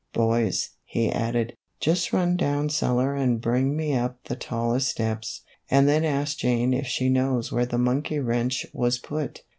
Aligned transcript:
Boys," 0.13 0.71
he 0.83 1.11
added, 1.11 1.53
"just 1.79 2.11
run 2.11 2.35
down 2.35 2.69
cellar 2.71 3.13
and 3.13 3.39
bring 3.39 3.77
me 3.77 3.93
up 3.93 4.17
the 4.23 4.35
tallest 4.35 4.89
steps, 4.89 5.43
and 5.69 5.87
then 5.87 6.03
ask 6.03 6.39
Jane 6.39 6.73
if 6.73 6.87
she 6.87 7.07
knows 7.07 7.51
where 7.51 7.67
that 7.67 7.77
monkey 7.77 8.17
wrench 8.19 8.65
was 8.73 8.97
put." 8.97 9.43